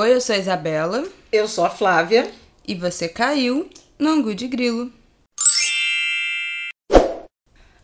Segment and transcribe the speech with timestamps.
[0.00, 1.06] Oi, eu sou a Isabela.
[1.30, 2.30] Eu sou a Flávia.
[2.66, 3.68] E você caiu
[3.98, 4.90] no Angu de Grilo.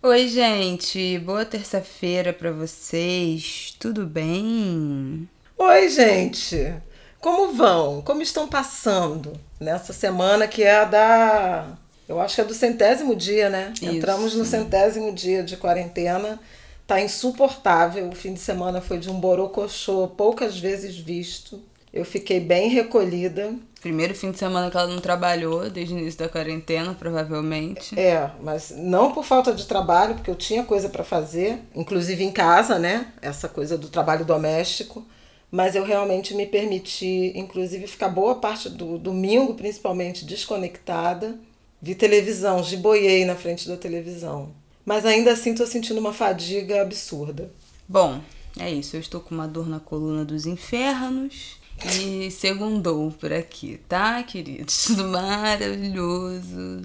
[0.02, 1.18] Oi, gente.
[1.18, 3.76] Boa terça-feira para vocês.
[3.78, 5.28] Tudo bem?
[5.58, 6.72] Oi, gente.
[7.20, 8.00] Como vão?
[8.00, 11.76] Como estão passando nessa semana que é a da.
[12.08, 13.74] Eu acho que é do centésimo dia, né?
[13.74, 13.84] Isso.
[13.84, 16.40] Entramos no centésimo dia de quarentena.
[16.86, 18.08] Tá insuportável.
[18.08, 21.62] O fim de semana foi de um borocochô poucas vezes visto.
[21.96, 23.54] Eu fiquei bem recolhida.
[23.80, 27.98] Primeiro fim de semana que ela não trabalhou, desde o início da quarentena, provavelmente.
[27.98, 32.30] É, mas não por falta de trabalho, porque eu tinha coisa para fazer, inclusive em
[32.30, 33.10] casa, né?
[33.22, 35.06] Essa coisa do trabalho doméstico.
[35.50, 41.38] Mas eu realmente me permiti, inclusive, ficar boa parte do domingo, principalmente, desconectada.
[41.80, 44.50] Vi televisão, giboiei na frente da televisão.
[44.84, 47.50] Mas ainda assim tô sentindo uma fadiga absurda.
[47.88, 48.20] Bom,
[48.58, 48.96] é isso.
[48.96, 54.86] Eu estou com uma dor na coluna dos infernos e segundou por aqui, tá, queridos?
[54.86, 56.82] Tudo maravilhoso.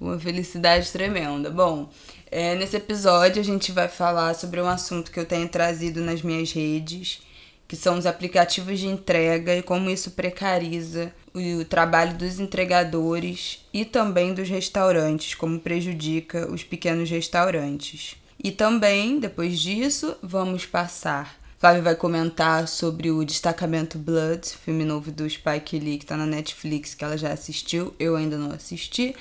[0.00, 1.50] Uma felicidade tremenda.
[1.50, 1.88] Bom,
[2.30, 6.20] é, nesse episódio a gente vai falar sobre um assunto que eu tenho trazido nas
[6.20, 7.22] minhas redes,
[7.68, 13.64] que são os aplicativos de entrega e como isso precariza o, o trabalho dos entregadores
[13.72, 18.16] e também dos restaurantes, como prejudica os pequenos restaurantes.
[18.42, 25.10] E também, depois disso, vamos passar Flávia vai comentar sobre o Destacamento Blood, filme novo
[25.10, 29.16] do Spike Lee que tá na Netflix, que ela já assistiu, eu ainda não assisti.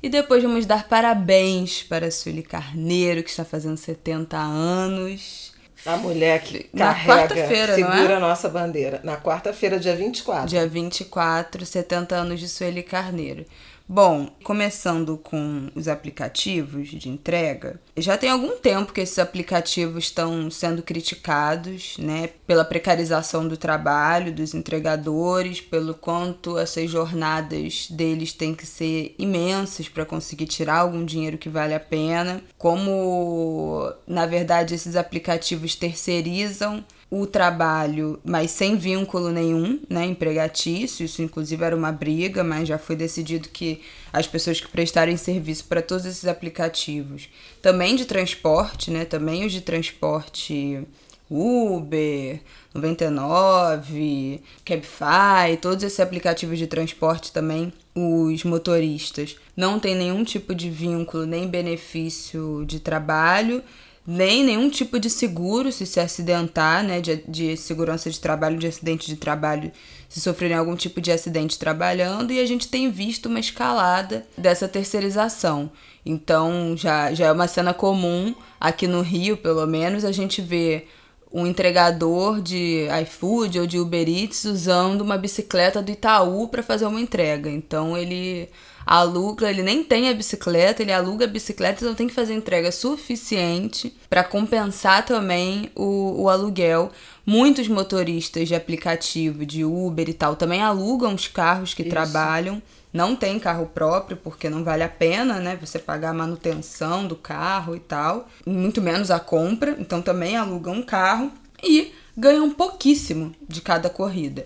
[0.00, 5.52] E depois vamos dar parabéns para a Sueli Carneiro, que está fazendo 70 anos.
[5.84, 8.14] A mulher que na carrega, segura é?
[8.14, 9.00] a nossa bandeira.
[9.02, 10.48] Na quarta-feira, dia 24.
[10.48, 13.44] Dia 24, 70 anos de Sueli Carneiro.
[13.92, 20.48] Bom, começando com os aplicativos de entrega, já tem algum tempo que esses aplicativos estão
[20.48, 28.54] sendo criticados, né, pela precarização do trabalho dos entregadores, pelo quanto essas jornadas deles têm
[28.54, 34.72] que ser imensas para conseguir tirar algum dinheiro que vale a pena, como na verdade
[34.72, 41.04] esses aplicativos terceirizam o trabalho, mas sem vínculo nenhum, né, empregatício.
[41.04, 43.80] Isso, inclusive, era uma briga, mas já foi decidido que
[44.12, 47.28] as pessoas que prestarem serviço para todos esses aplicativos,
[47.60, 50.86] também de transporte, né, também os de transporte
[51.28, 52.40] Uber,
[52.74, 60.70] 99, Cabify, todos esses aplicativos de transporte também, os motoristas não têm nenhum tipo de
[60.70, 63.62] vínculo nem benefício de trabalho
[64.06, 68.66] nem nenhum tipo de seguro se se acidentar, né, de, de segurança de trabalho, de
[68.66, 69.70] acidente de trabalho,
[70.08, 74.66] se sofrerem algum tipo de acidente trabalhando, e a gente tem visto uma escalada dessa
[74.66, 75.70] terceirização.
[76.04, 80.86] Então já, já é uma cena comum aqui no Rio, pelo menos, a gente vê
[81.32, 86.86] um entregador de iFood ou de Uber Eats usando uma bicicleta do Itaú para fazer
[86.86, 87.48] uma entrega.
[87.48, 88.48] Então ele
[88.86, 92.72] aluga, ele nem tem a bicicleta, ele aluga a bicicleta, então tem que fazer entrega
[92.72, 96.90] suficiente para compensar também o, o aluguel.
[97.24, 101.90] Muitos motoristas de aplicativo, de Uber e tal, também alugam os carros que Isso.
[101.90, 102.62] trabalham.
[102.92, 105.56] Não tem carro próprio porque não vale a pena, né?
[105.60, 109.76] Você pagar a manutenção do carro e tal, muito menos a compra.
[109.78, 111.30] Então também alugam um carro
[111.62, 114.44] e ganham pouquíssimo de cada corrida.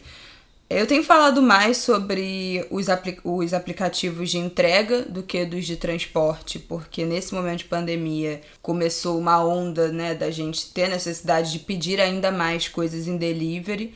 [0.68, 5.76] Eu tenho falado mais sobre os, apli os aplicativos de entrega do que dos de
[5.76, 11.58] transporte, porque nesse momento de pandemia começou uma onda né, da gente ter necessidade de
[11.58, 13.94] pedir ainda mais coisas em delivery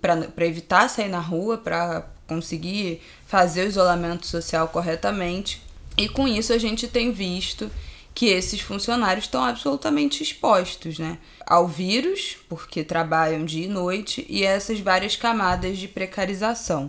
[0.00, 5.60] para evitar sair na rua, para conseguir fazer o isolamento social corretamente.
[5.98, 7.70] E com isso a gente tem visto
[8.16, 11.18] que esses funcionários estão absolutamente expostos, né?
[11.46, 16.86] Ao vírus, porque trabalham dia e noite, e essas várias camadas de precarização.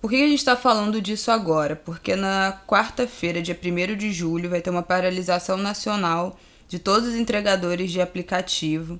[0.00, 1.76] Por que a gente está falando disso agora?
[1.76, 7.14] Porque na quarta-feira, dia 1 de julho, vai ter uma paralisação nacional de todos os
[7.16, 8.98] entregadores de aplicativo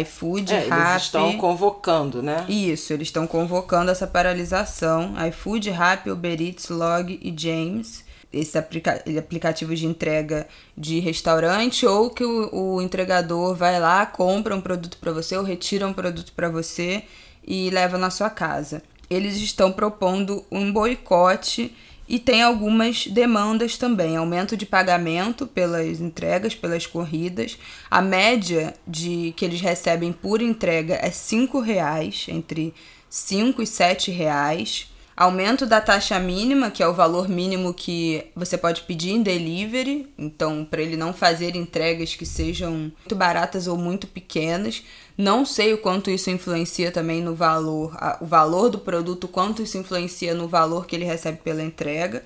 [0.00, 0.90] iFood, é, Rappi...
[0.90, 2.46] Eles estão convocando, né?
[2.48, 5.14] Isso, eles estão convocando essa paralisação.
[5.28, 8.03] iFood, Rappi, Uber Eats, Log e James
[8.34, 10.46] esse aplica aplicativo de entrega
[10.76, 15.44] de restaurante ou que o, o entregador vai lá, compra um produto para você ou
[15.44, 17.04] retira um produto para você
[17.46, 18.82] e leva na sua casa.
[19.08, 21.74] Eles estão propondo um boicote
[22.08, 27.58] e tem algumas demandas também, aumento de pagamento pelas entregas, pelas corridas.
[27.90, 32.74] A média de que eles recebem por entrega é R$ reais, entre
[33.08, 38.58] 5 e 7 reais aumento da taxa mínima, que é o valor mínimo que você
[38.58, 43.76] pode pedir em delivery, então para ele não fazer entregas que sejam muito baratas ou
[43.76, 44.82] muito pequenas.
[45.16, 49.78] Não sei o quanto isso influencia também no valor, o valor do produto, quanto isso
[49.78, 52.24] influencia no valor que ele recebe pela entrega.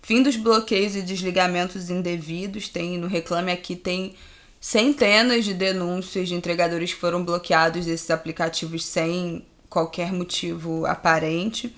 [0.00, 4.14] Fim dos bloqueios e desligamentos indevidos, tem no Reclame Aqui tem
[4.60, 11.74] centenas de denúncias de entregadores que foram bloqueados desses aplicativos sem qualquer motivo aparente.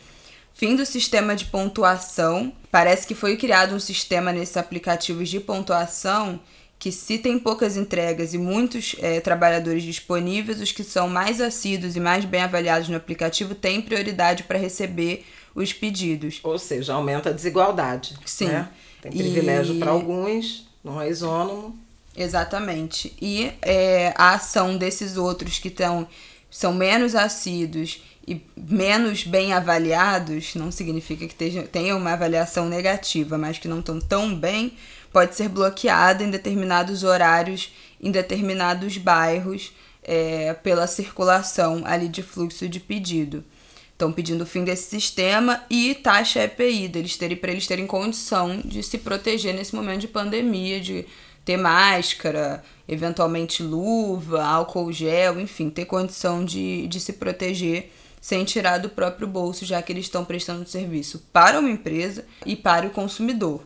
[0.54, 2.52] Fim do sistema de pontuação.
[2.70, 6.40] Parece que foi criado um sistema nesses aplicativos de pontuação
[6.78, 11.96] que, se tem poucas entregas e muitos é, trabalhadores disponíveis, os que são mais assíduos
[11.96, 16.40] e mais bem avaliados no aplicativo têm prioridade para receber os pedidos.
[16.42, 18.16] Ou seja, aumenta a desigualdade.
[18.24, 18.48] Sim.
[18.48, 18.68] Né?
[19.02, 19.78] Tem privilégio e...
[19.78, 21.78] para alguns, não é isônomo.
[22.16, 23.12] Exatamente.
[23.20, 26.06] E é, a ação desses outros que tão,
[26.54, 31.34] são menos assíduos e menos bem avaliados, não significa que
[31.66, 34.74] tenham uma avaliação negativa, mas que não estão tão bem,
[35.12, 39.72] pode ser bloqueada em determinados horários, em determinados bairros,
[40.04, 43.42] é, pela circulação ali de fluxo de pedido.
[43.90, 48.60] Estão pedindo o fim desse sistema e taxa EPI, deles terem, para eles terem condição
[48.64, 51.04] de se proteger nesse momento de pandemia, de
[51.44, 57.90] ter máscara, eventualmente luva, álcool gel, enfim, ter condição de, de se proteger
[58.20, 62.56] sem tirar do próprio bolso, já que eles estão prestando serviço para uma empresa e
[62.56, 63.62] para o consumidor.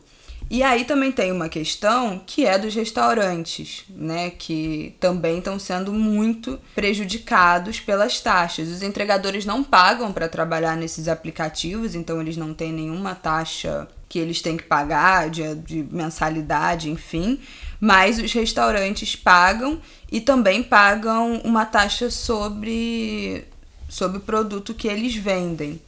[0.51, 5.93] E aí também tem uma questão que é dos restaurantes, né, que também estão sendo
[5.93, 8.69] muito prejudicados pelas taxas.
[8.69, 14.19] Os entregadores não pagam para trabalhar nesses aplicativos, então eles não têm nenhuma taxa que
[14.19, 17.39] eles têm que pagar de, de mensalidade, enfim.
[17.81, 19.81] Mas os restaurantes pagam
[20.11, 23.45] e também pagam uma taxa sobre,
[23.89, 25.81] sobre o produto que eles vendem.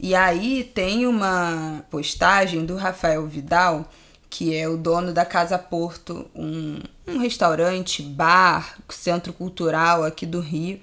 [0.00, 3.90] E aí tem uma postagem do Rafael Vidal,
[4.28, 10.40] que é o dono da Casa Porto, um, um restaurante, bar, centro cultural aqui do
[10.40, 10.80] Rio,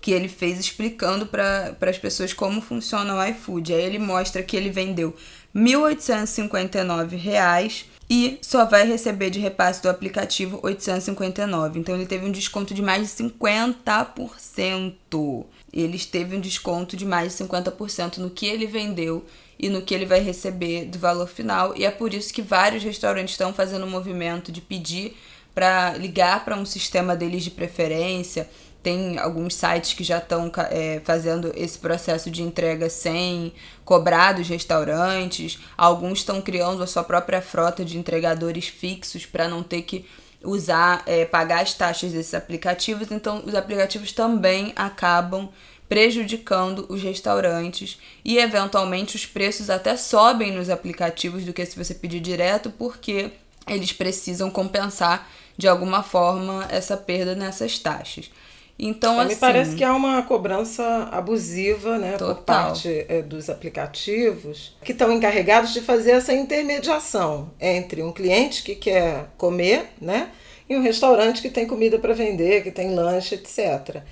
[0.00, 3.74] que ele fez explicando para as pessoas como funciona o iFood.
[3.74, 5.14] Aí ele mostra que ele vendeu
[5.54, 11.78] R$ 1.859 e só vai receber de repasse do aplicativo 859.
[11.78, 15.44] Então ele teve um desconto de mais de 50%.
[15.72, 19.24] Ele teve um desconto de mais de 50% no que ele vendeu
[19.58, 21.74] e no que ele vai receber do valor final.
[21.76, 25.16] E é por isso que vários restaurantes estão fazendo um movimento de pedir
[25.54, 28.48] para ligar para um sistema deles de preferência
[28.84, 34.46] tem alguns sites que já estão é, fazendo esse processo de entrega sem cobrar dos
[34.46, 35.58] restaurantes.
[35.74, 40.04] Alguns estão criando a sua própria frota de entregadores fixos para não ter que
[40.44, 43.10] usar, é, pagar as taxas desses aplicativos.
[43.10, 45.48] Então, os aplicativos também acabam
[45.88, 51.94] prejudicando os restaurantes e eventualmente os preços até sobem nos aplicativos do que se você
[51.94, 53.30] pedir direto, porque
[53.66, 55.26] eles precisam compensar
[55.56, 58.30] de alguma forma essa perda nessas taxas.
[58.78, 64.76] Então, assim, Me parece que há uma cobrança abusiva né, por parte é, dos aplicativos
[64.82, 70.30] que estão encarregados de fazer essa intermediação entre um cliente que quer comer né,
[70.68, 74.02] e um restaurante que tem comida para vender, que tem lanche, etc.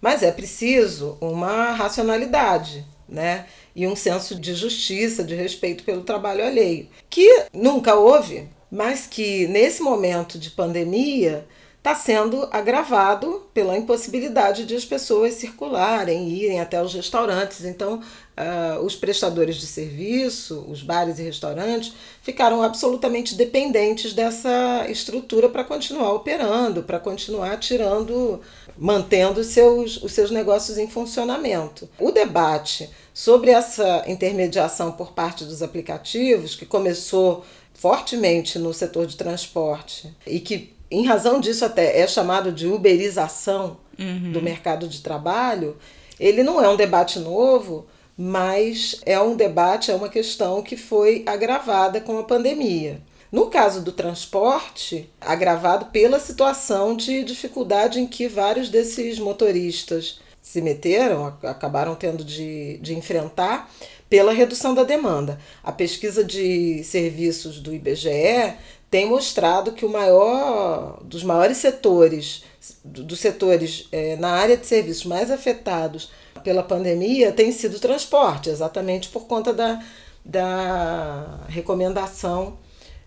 [0.00, 6.44] Mas é preciso uma racionalidade né, e um senso de justiça, de respeito pelo trabalho
[6.44, 11.46] alheio, que nunca houve, mas que nesse momento de pandemia
[11.78, 17.64] está sendo agravado pela impossibilidade de as pessoas circularem, irem até os restaurantes.
[17.64, 18.02] Então,
[18.36, 25.62] uh, os prestadores de serviço, os bares e restaurantes, ficaram absolutamente dependentes dessa estrutura para
[25.62, 28.40] continuar operando, para continuar tirando,
[28.76, 31.88] mantendo seus, os seus negócios em funcionamento.
[31.98, 39.16] O debate sobre essa intermediação por parte dos aplicativos, que começou fortemente no setor de
[39.16, 44.32] transporte e que em razão disso até é chamado de uberização uhum.
[44.32, 45.76] do mercado de trabalho,
[46.18, 51.22] ele não é um debate novo, mas é um debate, é uma questão que foi
[51.26, 53.00] agravada com a pandemia.
[53.30, 60.62] No caso do transporte, agravado pela situação de dificuldade em que vários desses motoristas se
[60.62, 63.70] meteram, acabaram tendo de, de enfrentar,
[64.08, 65.38] pela redução da demanda.
[65.62, 68.54] A pesquisa de serviços do IBGE
[68.90, 72.42] tem mostrado que o maior dos maiores setores,
[72.84, 76.10] dos setores é, na área de serviços mais afetados
[76.42, 79.82] pela pandemia tem sido o transporte, exatamente por conta da,
[80.24, 82.58] da recomendação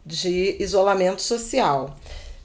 [0.06, 1.96] de isolamento social.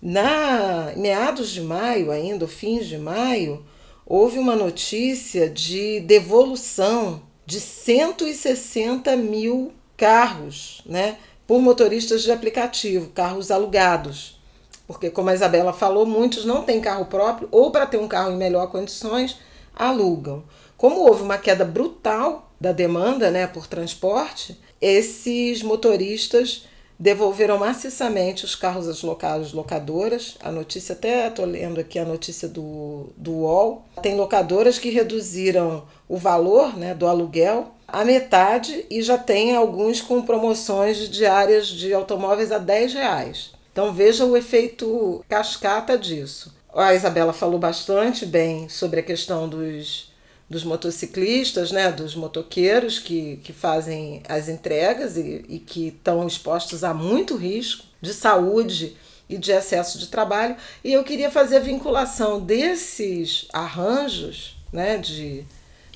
[0.00, 3.64] Na meados de maio, ainda, fins de maio,
[4.06, 11.16] houve uma notícia de devolução de 160 mil carros, né?
[11.46, 14.38] Por motoristas de aplicativo, carros alugados.
[14.86, 18.32] Porque, como a Isabela falou, muitos não têm carro próprio ou, para ter um carro
[18.32, 19.38] em melhor condições,
[19.74, 20.42] alugam.
[20.76, 26.66] Como houve uma queda brutal da demanda né, por transporte, esses motoristas
[26.98, 30.36] devolveram maciçamente os carros às locais locadoras.
[30.42, 33.84] A notícia, até estou lendo aqui a notícia do, do UOL.
[34.02, 40.00] Tem locadoras que reduziram o valor né, do aluguel a metade e já tem alguns
[40.00, 43.52] com promoções de diárias de automóveis a 10 reais.
[43.72, 46.54] Então veja o efeito cascata disso.
[46.74, 50.14] A Isabela falou bastante bem sobre a questão dos
[50.48, 56.84] dos motociclistas, né, dos motoqueiros que, que fazem as entregas e, e que estão expostos
[56.84, 58.96] a muito risco de saúde
[59.28, 60.56] e de excesso de trabalho.
[60.84, 65.44] E eu queria fazer a vinculação desses arranjos né, de,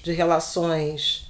[0.02, 1.28] de relações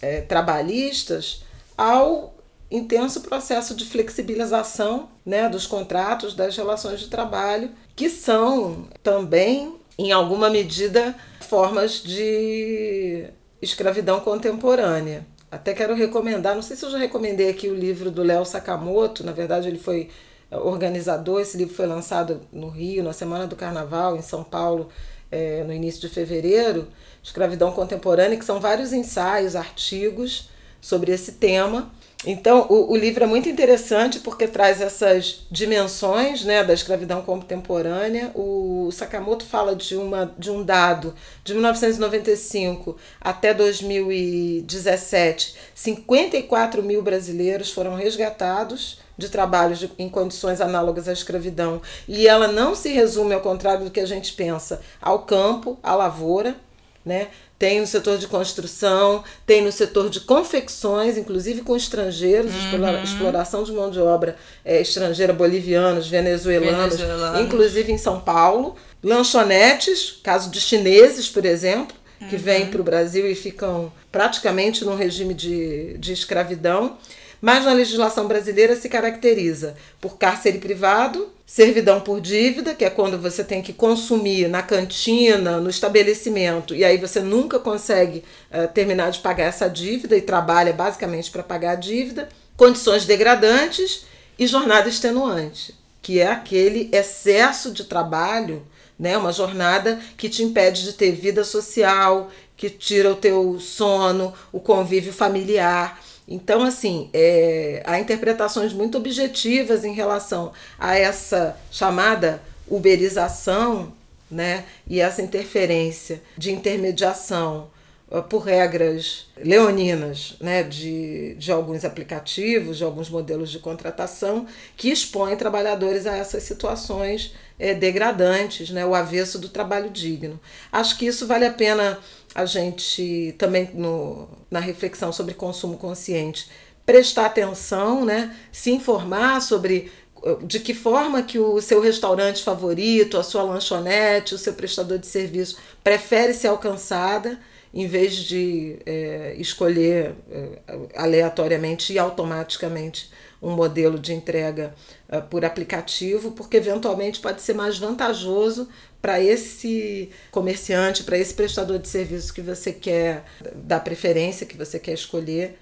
[0.00, 1.42] é, trabalhistas
[1.76, 2.34] ao
[2.70, 10.12] intenso processo de flexibilização né, dos contratos, das relações de trabalho, que são também, em
[10.12, 13.26] alguma medida, formas de
[13.62, 15.26] escravidão contemporânea.
[15.50, 19.24] Até quero recomendar, não sei se eu já recomendei aqui o livro do Léo Sakamoto,
[19.24, 20.10] na verdade ele foi
[20.50, 24.88] organizador, esse livro foi lançado no Rio, na Semana do Carnaval, em São Paulo,
[25.34, 26.86] é, no início de fevereiro,
[27.20, 30.48] Escravidão Contemporânea, que são vários ensaios, artigos
[30.80, 31.90] sobre esse tema.
[32.24, 38.30] Então, o, o, livro é muito interessante porque traz essas dimensões né, da escravidão contemporânea.
[38.34, 47.72] O Sakamoto fala de, uma, de um dado de 1995 até 2017: 54 mil brasileiros
[47.72, 51.80] foram resgatados de trabalhos de, em condições análogas à escravidão.
[52.08, 55.94] E ela não se resume, ao contrário do que a gente pensa, ao campo, à
[55.94, 56.56] lavoura.
[57.04, 57.28] Né?
[57.58, 63.02] Tem no setor de construção, tem no setor de confecções, inclusive com estrangeiros, uhum.
[63.02, 68.74] exploração de mão de obra é, estrangeira, bolivianos, venezuelanos, venezuelanos, inclusive em São Paulo.
[69.02, 71.94] Lanchonetes, caso de chineses, por exemplo,
[72.28, 72.42] que uhum.
[72.42, 76.96] vêm para o Brasil e ficam praticamente num regime de, de escravidão
[77.44, 83.20] mas na legislação brasileira se caracteriza por cárcere privado, servidão por dívida, que é quando
[83.20, 89.10] você tem que consumir na cantina, no estabelecimento, e aí você nunca consegue uh, terminar
[89.10, 94.06] de pagar essa dívida e trabalha basicamente para pagar a dívida, condições degradantes
[94.38, 98.66] e jornada extenuante, que é aquele excesso de trabalho,
[98.98, 104.32] né, uma jornada que te impede de ter vida social, que tira o teu sono,
[104.50, 106.00] o convívio familiar.
[106.26, 113.92] Então, assim, é, há interpretações muito objetivas em relação a essa chamada uberização
[114.30, 117.68] né, e essa interferência de intermediação
[118.10, 124.90] uh, por regras leoninas né, de, de alguns aplicativos, de alguns modelos de contratação, que
[124.90, 130.40] expõem trabalhadores a essas situações é, degradantes, né, o avesso do trabalho digno.
[130.72, 131.98] Acho que isso vale a pena
[132.34, 136.48] a gente também no, na reflexão sobre consumo consciente
[136.84, 139.90] prestar atenção, né, se informar sobre
[140.22, 144.98] eh, de que forma que o seu restaurante favorito, a sua lanchonete, o seu prestador
[144.98, 147.38] de serviço prefere ser alcançada,
[147.74, 150.58] em vez de é, escolher é,
[150.94, 153.10] aleatoriamente e automaticamente
[153.42, 154.74] um modelo de entrega
[155.12, 158.68] uh, por aplicativo, porque eventualmente pode ser mais vantajoso
[159.02, 164.78] para esse comerciante, para esse prestador de serviço que você quer dar preferência, que você
[164.78, 165.58] quer escolher,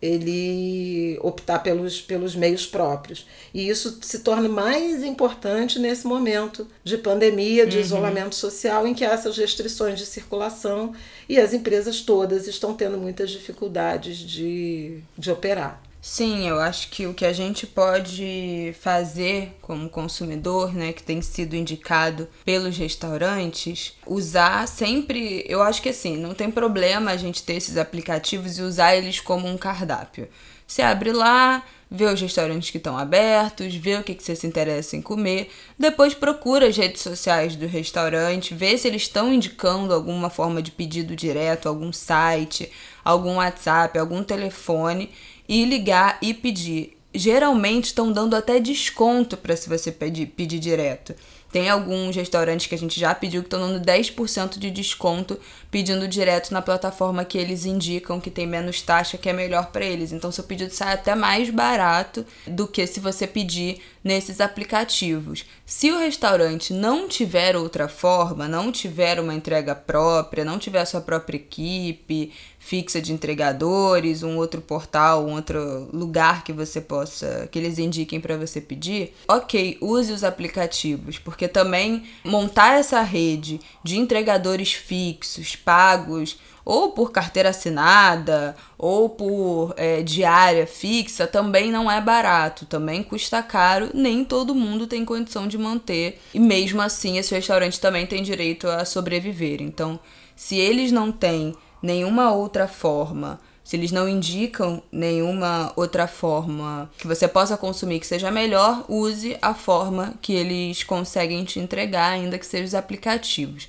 [0.00, 3.26] ele optar pelos, pelos meios próprios.
[3.52, 7.82] E isso se torna mais importante nesse momento de pandemia, de uhum.
[7.82, 10.94] isolamento social, em que há essas restrições de circulação
[11.28, 15.89] e as empresas todas estão tendo muitas dificuldades de, de operar.
[16.02, 21.20] Sim, eu acho que o que a gente pode fazer como consumidor, né, que tem
[21.20, 27.42] sido indicado pelos restaurantes, usar sempre, eu acho que assim, não tem problema a gente
[27.42, 30.26] ter esses aplicativos e usar eles como um cardápio.
[30.66, 34.46] Você abre lá, vê os restaurantes que estão abertos, vê o que, que você se
[34.46, 39.92] interessa em comer, depois procura as redes sociais do restaurante, vê se eles estão indicando
[39.92, 42.70] alguma forma de pedido direto, algum site,
[43.04, 45.10] algum WhatsApp, algum telefone
[45.50, 46.96] e ligar e pedir.
[47.12, 51.12] Geralmente estão dando até desconto para se você pedir, pedir direto.
[51.50, 55.36] Tem alguns restaurantes que a gente já pediu que estão dando 10% de desconto
[55.68, 59.84] pedindo direto na plataforma que eles indicam que tem menos taxa, que é melhor para
[59.84, 60.12] eles.
[60.12, 65.44] Então, seu pedido sai até mais barato do que se você pedir nesses aplicativos.
[65.66, 70.86] Se o restaurante não tiver outra forma, não tiver uma entrega própria, não tiver a
[70.86, 77.48] sua própria equipe, fixa de entregadores, um outro portal, um outro lugar que você possa,
[77.50, 83.60] que eles indiquem para você pedir, ok, use os aplicativos, porque também montar essa rede
[83.82, 91.90] de entregadores fixos, pagos, ou por carteira assinada, ou por é, diária fixa, também não
[91.90, 97.16] é barato, também custa caro, nem todo mundo tem condição de manter, e mesmo assim
[97.16, 99.62] esse restaurante também tem direito a sobreviver.
[99.62, 99.98] Então,
[100.36, 107.06] se eles não têm nenhuma outra forma, se eles não indicam nenhuma outra forma que
[107.06, 112.38] você possa consumir que seja melhor, use a forma que eles conseguem te entregar, ainda
[112.38, 113.68] que sejam os aplicativos.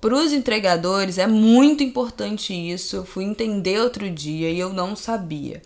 [0.00, 2.96] Para os entregadores é muito importante isso.
[2.96, 5.62] Eu fui entender outro dia e eu não sabia.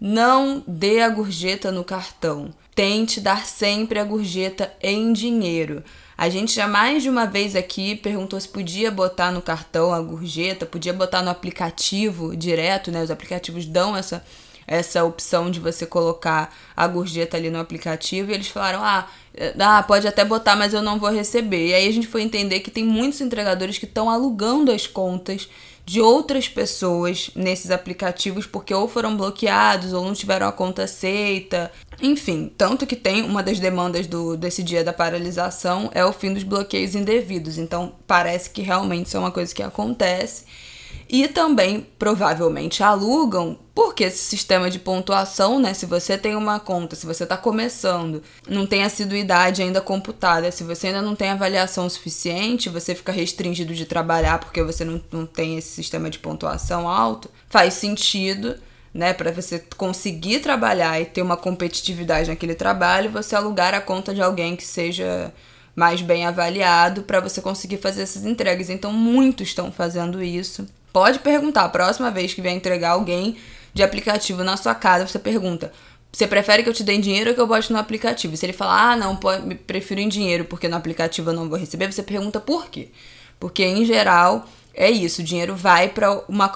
[0.00, 2.50] Não dê a gorjeta no cartão.
[2.74, 5.84] Tente dar sempre a gorjeta em dinheiro.
[6.18, 10.00] A gente já mais de uma vez aqui perguntou se podia botar no cartão a
[10.00, 13.02] gorjeta, podia botar no aplicativo direto, né?
[13.02, 14.24] Os aplicativos dão essa
[14.66, 19.06] essa opção de você colocar a gorjeta ali no aplicativo e eles falaram: "Ah,
[19.58, 21.68] ah, pode até botar, mas eu não vou receber".
[21.68, 25.48] E aí a gente foi entender que tem muitos entregadores que estão alugando as contas
[25.86, 31.70] de outras pessoas nesses aplicativos porque ou foram bloqueados ou não tiveram a conta aceita.
[32.02, 36.34] Enfim, tanto que tem uma das demandas do, desse dia da paralisação é o fim
[36.34, 37.56] dos bloqueios indevidos.
[37.56, 40.44] Então parece que realmente isso é uma coisa que acontece.
[41.08, 45.72] E também provavelmente alugam, porque esse sistema de pontuação, né?
[45.72, 50.64] Se você tem uma conta, se você está começando, não tem assiduidade ainda computada, se
[50.64, 55.26] você ainda não tem avaliação suficiente, você fica restringido de trabalhar porque você não, não
[55.26, 58.56] tem esse sistema de pontuação alto, faz sentido
[58.96, 64.14] né, para você conseguir trabalhar e ter uma competitividade naquele trabalho, você alugar a conta
[64.14, 65.32] de alguém que seja
[65.76, 68.70] mais bem avaliado para você conseguir fazer essas entregas.
[68.70, 70.66] Então, muitos estão fazendo isso.
[70.96, 73.36] Pode perguntar, a próxima vez que vier entregar alguém
[73.74, 75.70] de aplicativo na sua casa, você pergunta:
[76.10, 78.34] você prefere que eu te dê em dinheiro ou que eu bote no aplicativo?
[78.34, 79.20] Se ele falar, ah, não,
[79.66, 82.88] prefiro em dinheiro porque no aplicativo eu não vou receber, você pergunta por quê?
[83.38, 86.10] Porque em geral é isso, o dinheiro vai para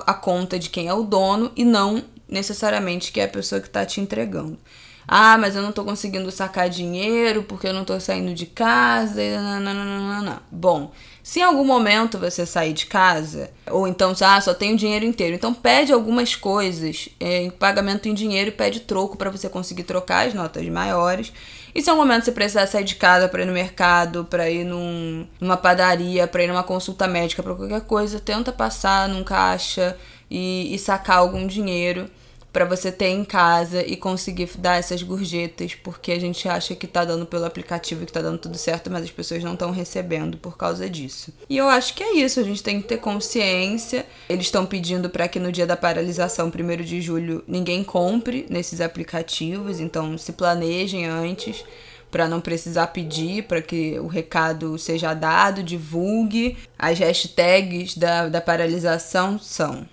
[0.07, 3.67] a conta de quem é o dono e não necessariamente que é a pessoa que
[3.67, 4.59] está te entregando.
[5.07, 9.21] Ah, mas eu não tô conseguindo sacar dinheiro porque eu não tô saindo de casa.
[9.21, 10.41] E nananana.
[10.51, 15.05] Bom, se em algum momento você sair de casa, ou então ah, só tenho dinheiro
[15.05, 19.49] inteiro, então pede algumas coisas é, em pagamento em dinheiro e pede troco para você
[19.49, 21.33] conseguir trocar as notas maiores.
[21.75, 24.51] E se em algum momento você precisar sair de casa para ir no mercado, para
[24.51, 29.23] ir num, numa padaria, para ir numa consulta médica, para qualquer coisa, tenta passar num
[29.23, 29.97] caixa
[30.31, 32.11] e, e sacar algum dinheiro
[32.53, 36.87] para você ter em casa e conseguir dar essas gorjetas, porque a gente acha que
[36.87, 40.37] tá dando pelo aplicativo que tá dando tudo certo, mas as pessoas não estão recebendo
[40.37, 41.33] por causa disso.
[41.49, 44.05] E eu acho que é isso, a gente tem que ter consciência.
[44.29, 48.81] Eles estão pedindo para que no dia da paralisação, 1 de julho, ninguém compre nesses
[48.81, 51.65] aplicativos, então se planejem antes
[52.11, 56.57] para não precisar pedir, para que o recado seja dado, divulgue.
[56.77, 59.87] As hashtags da, da paralisação são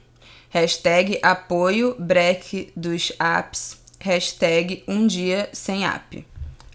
[0.59, 3.77] Hashtag apoio break dos apps.
[3.99, 6.25] Hashtag um dia sem app.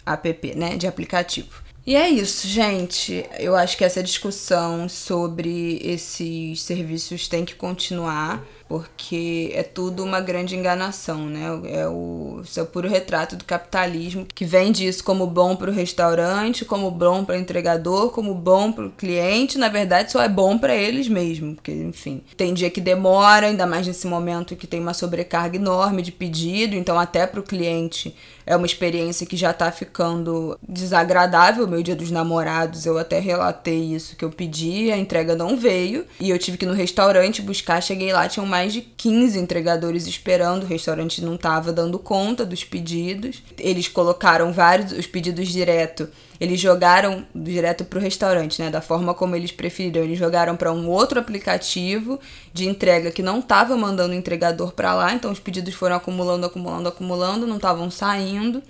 [0.06, 0.76] App, né?
[0.76, 1.60] De aplicativo.
[1.84, 3.26] E é isso, gente.
[3.40, 10.18] Eu acho que essa discussão sobre esses serviços tem que continuar porque é tudo uma
[10.18, 11.60] grande enganação, né?
[11.66, 15.74] É o, isso é puro retrato do capitalismo que vende isso como bom para o
[15.74, 19.58] restaurante, como bom para o entregador, como bom para o cliente.
[19.58, 23.66] Na verdade, só é bom para eles mesmo, porque, enfim, tem dia que demora, ainda
[23.66, 28.16] mais nesse momento que tem uma sobrecarga enorme de pedido, então até para o cliente
[28.46, 31.68] é uma experiência que já está ficando desagradável.
[31.68, 36.06] Meu dia dos namorados, eu até relatei isso que eu pedi, a entrega não veio
[36.18, 39.40] e eu tive que ir no restaurante buscar, cheguei lá, tinham mais mais de 15
[39.40, 43.42] entregadores esperando, o restaurante não estava dando conta dos pedidos.
[43.58, 46.08] Eles colocaram vários os pedidos direto.
[46.40, 48.70] Eles jogaram direto para o restaurante, né?
[48.70, 50.04] Da forma como eles preferiram.
[50.04, 52.20] Eles jogaram para um outro aplicativo
[52.52, 55.12] de entrega que não estava mandando o entregador para lá.
[55.12, 58.62] Então os pedidos foram acumulando, acumulando, acumulando, não estavam saindo.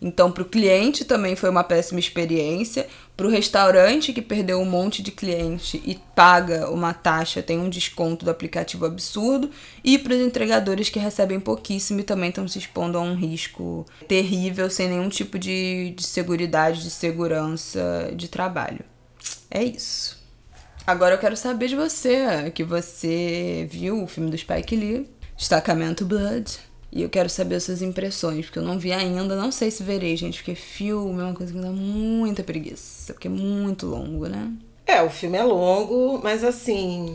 [0.00, 2.86] Então, para o cliente também foi uma péssima experiência.
[3.16, 7.68] Para o restaurante que perdeu um monte de cliente e paga uma taxa, tem um
[7.68, 9.50] desconto do aplicativo absurdo.
[9.84, 13.86] E para os entregadores que recebem pouquíssimo e também estão se expondo a um risco
[14.08, 18.84] terrível, sem nenhum tipo de, de segurança, de segurança de trabalho.
[19.48, 20.20] É isso.
[20.84, 26.04] Agora eu quero saber de você, que você viu o filme do Spike Lee, Destacamento
[26.04, 26.58] Blood
[26.94, 29.82] e eu quero saber as suas impressões, porque eu não vi ainda, não sei se
[29.82, 33.86] verei, gente, porque filme é uma coisa que me dá muita preguiça, porque é muito
[33.86, 34.52] longo, né?
[34.86, 37.14] É, o filme é longo, mas assim,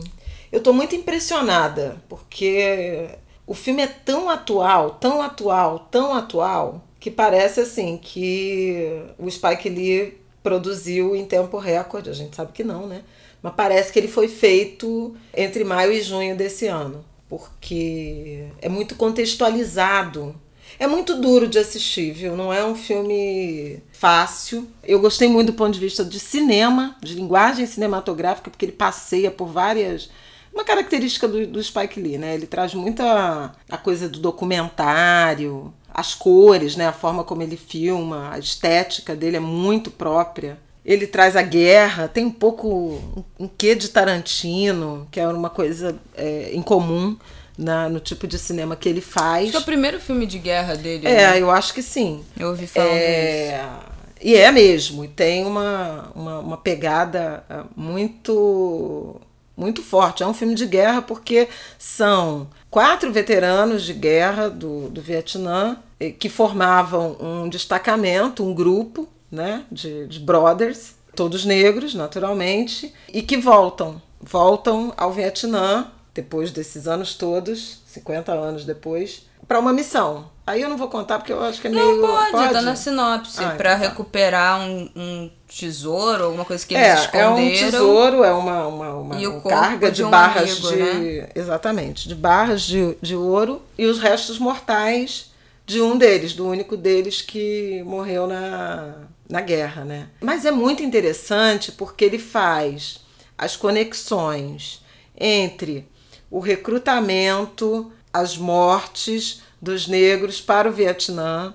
[0.52, 3.10] Eu tô muito impressionada, porque
[3.46, 9.70] o filme é tão atual, tão atual, tão atual, que parece assim que o Spike
[9.70, 12.10] Lee produziu em tempo recorde.
[12.10, 13.04] A gente sabe que não, né?
[13.42, 18.96] Mas parece que ele foi feito entre maio e junho desse ano, porque é muito
[18.96, 20.36] contextualizado.
[20.80, 22.36] É muito duro de assistir, viu?
[22.36, 24.68] Não é um filme fácil.
[24.84, 29.30] Eu gostei muito do ponto de vista de cinema, de linguagem cinematográfica, porque ele passeia
[29.30, 30.10] por várias
[30.54, 32.34] uma característica do, do Spike Lee, né?
[32.34, 36.88] Ele traz muita a coisa do documentário, as cores, né?
[36.88, 40.58] A forma como ele filma, a estética dele é muito própria.
[40.86, 45.96] Ele traz a guerra, tem um pouco um, quê de Tarantino, que é uma coisa
[46.16, 47.18] é, incomum
[47.58, 49.44] na, no tipo de cinema que ele faz.
[49.44, 51.06] Acho que é o primeiro filme de guerra dele.
[51.06, 51.42] É, né?
[51.42, 52.24] eu acho que sim.
[52.40, 53.58] Eu ouvi falar é...
[53.58, 53.90] disso.
[54.22, 59.22] E é mesmo, e tem uma, uma, uma pegada ah, muito
[59.56, 60.24] muito forte.
[60.24, 65.78] É um filme de guerra porque são quatro veteranos de guerra do, do Vietnã
[66.18, 73.38] que formavam um destacamento, um grupo né, de, de brothers, todos negros, naturalmente, e que
[73.38, 80.30] voltam, voltam ao Vietnã depois desses anos todos, 50 anos depois, para uma missão.
[80.46, 82.02] Aí eu não vou contar porque eu acho que é meio.
[82.02, 82.54] Não, pode, pode?
[82.54, 83.44] tá na sinopse.
[83.44, 83.90] Ah, para então tá.
[83.90, 87.38] recuperar um, um, tesouro, alguma coisa que eles é, esconderam.
[87.38, 91.22] É um tesouro, é uma, uma, uma, carga de, de um barras amigo, de.
[91.22, 91.30] Né?
[91.36, 95.32] Exatamente, de barras de, de ouro e os restos mortais
[95.68, 98.96] de um deles, do único deles que morreu na,
[99.30, 100.10] na guerra, né?
[100.20, 103.02] Mas é muito interessante porque ele faz
[103.38, 104.84] as conexões
[105.16, 105.88] entre
[106.32, 111.54] o recrutamento, as mortes dos negros para o Vietnã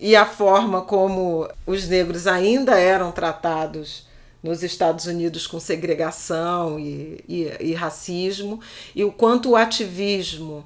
[0.00, 4.06] e a forma como os negros ainda eram tratados
[4.42, 8.60] nos Estados Unidos com segregação e, e, e racismo,
[8.94, 10.64] e o quanto o ativismo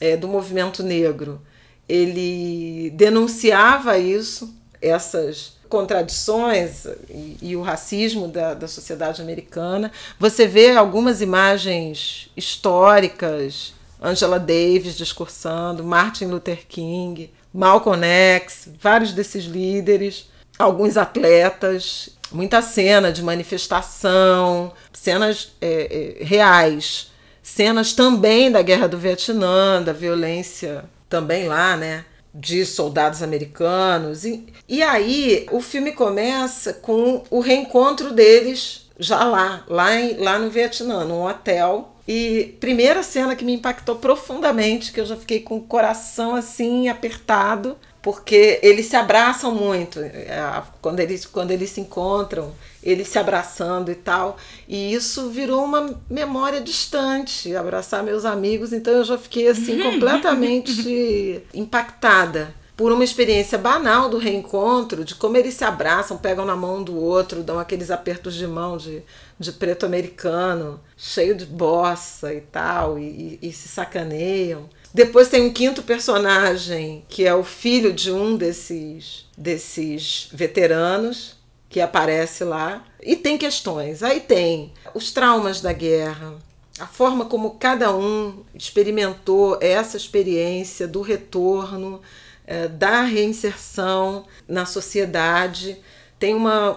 [0.00, 1.38] é, do movimento negro
[1.86, 9.92] ele denunciava isso, essas contradições e, e, o racismo da, da sociedade americana.
[10.18, 19.44] Você vê algumas imagens históricas, Angela Davis discursando, Martin Luther King, Malcolm X, vários desses
[19.44, 20.28] líderes,
[20.58, 27.10] alguns atletas, muita cena de manifestação, cenas é, é, reais,
[27.42, 32.04] cenas também da guerra do Vietnã, da violência também lá, né?
[32.38, 34.24] De soldados americanos.
[34.24, 40.38] E, e aí o filme começa com o reencontro deles já lá, lá, em, lá
[40.38, 41.94] no Vietnã, num hotel.
[42.06, 46.88] E primeira cena que me impactou profundamente, que eu já fiquei com o coração assim
[46.88, 47.76] apertado,
[48.08, 50.00] porque eles se abraçam muito.
[50.00, 54.38] É, quando eles, quando eles se encontram, eles se abraçando e tal.
[54.66, 58.72] E isso virou uma memória distante, abraçar meus amigos.
[58.72, 65.36] Então eu já fiquei assim completamente impactada por uma experiência banal do reencontro, de como
[65.36, 69.02] eles se abraçam, pegam na mão do outro, dão aqueles apertos de mão de,
[69.38, 74.66] de preto americano, cheio de bossa e tal, e, e, e se sacaneiam.
[74.92, 81.36] Depois tem um quinto personagem, que é o filho de um desses, desses veteranos,
[81.68, 82.84] que aparece lá.
[83.02, 84.02] E tem questões.
[84.02, 86.34] Aí tem os traumas da guerra,
[86.78, 92.00] a forma como cada um experimentou essa experiência do retorno,
[92.46, 95.78] é, da reinserção na sociedade
[96.18, 96.72] tem uma,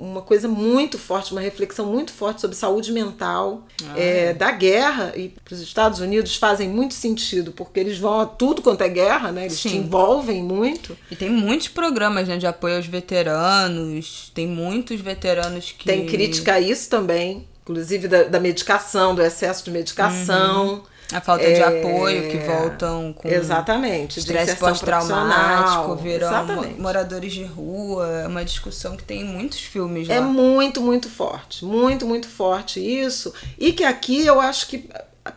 [0.00, 4.34] uma coisa muito forte, uma reflexão muito forte sobre saúde mental ah, é, é.
[4.34, 5.12] da guerra.
[5.14, 8.88] E para os Estados Unidos fazem muito sentido, porque eles vão a tudo quanto é
[8.88, 9.42] guerra, né?
[9.44, 9.68] Eles Sim.
[9.68, 10.96] te envolvem muito.
[11.10, 15.84] E tem muitos programas né, de apoio aos veteranos, tem muitos veteranos que.
[15.84, 20.74] Tem crítica a isso também, inclusive da, da medicação, do excesso de medicação.
[20.74, 20.91] Uhum.
[21.12, 26.30] A falta é, de apoio que voltam com exatamente estresse pós-traumático, viram
[26.78, 30.14] moradores de rua, é uma discussão que tem em muitos filmes lá.
[30.14, 34.88] É muito, muito forte, muito, muito forte isso, e que aqui eu acho que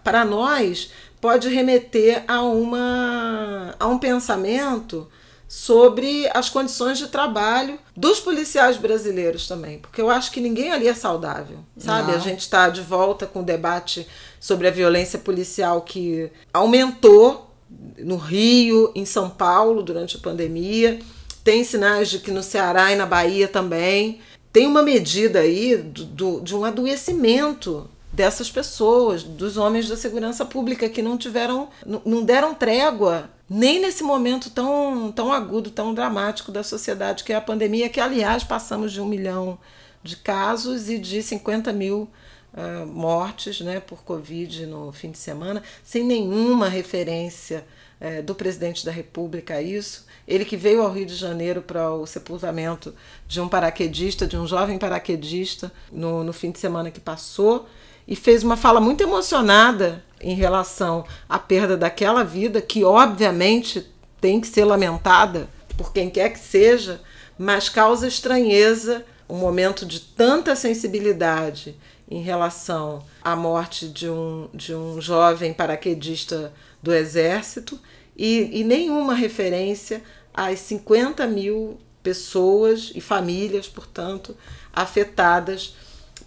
[0.03, 5.07] para nós pode remeter a uma a um pensamento
[5.55, 10.85] sobre as condições de trabalho dos policiais brasileiros também, porque eu acho que ninguém ali
[10.85, 12.11] é saudável, sabe?
[12.11, 12.17] Não.
[12.17, 14.05] A gente está de volta com o debate
[14.37, 17.49] sobre a violência policial que aumentou
[17.97, 20.99] no Rio, em São Paulo durante a pandemia.
[21.41, 24.19] Tem sinais de que no Ceará e na Bahia também.
[24.51, 30.43] Tem uma medida aí do, do, de um adoecimento dessas pessoas, dos homens da segurança
[30.43, 31.69] pública que não tiveram,
[32.05, 37.36] não deram trégua nem nesse momento tão, tão agudo, tão dramático da sociedade que é
[37.36, 39.58] a pandemia, que aliás passamos de um milhão
[40.01, 42.10] de casos e de 50 mil
[42.53, 47.65] uh, mortes né, por Covid no fim de semana, sem nenhuma referência
[48.01, 50.05] uh, do presidente da República a isso.
[50.27, 52.95] Ele que veio ao Rio de Janeiro para o sepultamento
[53.27, 57.67] de um paraquedista, de um jovem paraquedista, no, no fim de semana que passou,
[58.07, 63.85] e fez uma fala muito emocionada em relação à perda daquela vida, que obviamente
[64.21, 67.01] tem que ser lamentada por quem quer que seja,
[67.37, 71.75] mas causa estranheza um momento de tanta sensibilidade
[72.09, 77.79] em relação à morte de um, de um jovem paraquedista do Exército
[78.15, 84.37] e, e nenhuma referência às 50 mil pessoas e famílias, portanto,
[84.71, 85.75] afetadas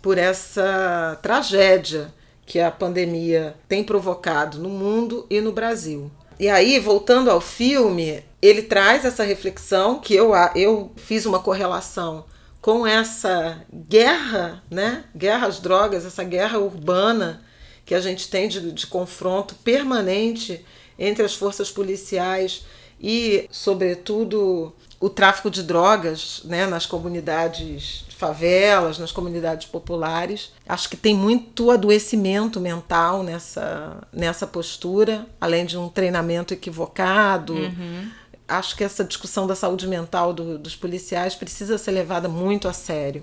[0.09, 2.11] por essa tragédia
[2.47, 6.11] que a pandemia tem provocado no mundo e no Brasil.
[6.41, 12.25] E aí, voltando ao filme, ele traz essa reflexão que eu, eu fiz uma correlação
[12.59, 15.05] com essa guerra, né?
[15.15, 17.43] Guerra às drogas, essa guerra urbana
[17.85, 20.65] que a gente tem de, de confronto permanente
[20.99, 22.65] entre as forças policiais
[22.99, 30.53] e, sobretudo, o tráfico de drogas né, nas comunidades favelas, nas comunidades populares.
[30.69, 37.55] Acho que tem muito adoecimento mental nessa, nessa postura, além de um treinamento equivocado.
[37.55, 38.11] Uhum.
[38.49, 42.73] Acho que essa discussão da saúde mental do, dos policiais precisa ser levada muito a
[42.73, 43.23] sério.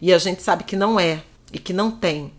[0.00, 2.32] E a gente sabe que não é e que não tem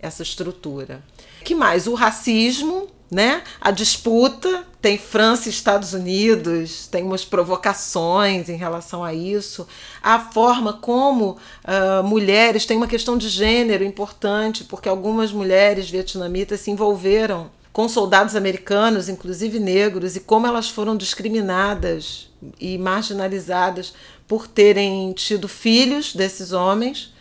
[0.00, 1.00] essa estrutura.
[1.44, 1.86] Que mais?
[1.86, 3.42] O racismo, né?
[3.60, 9.66] A disputa tem França e Estados Unidos, tem umas provocações em relação a isso.
[10.02, 16.60] A forma como uh, mulheres tem uma questão de gênero importante, porque algumas mulheres vietnamitas
[16.60, 22.28] se envolveram com soldados americanos, inclusive negros, e como elas foram discriminadas
[22.60, 23.94] e marginalizadas
[24.26, 27.11] por terem tido filhos desses homens